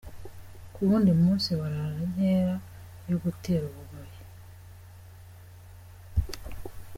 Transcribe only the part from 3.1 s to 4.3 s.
gutera u Bugoyi.